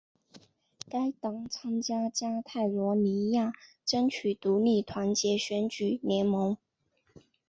[0.89, 3.53] 该党参加加泰罗尼亚
[3.85, 6.57] 争取独立团结选举联盟。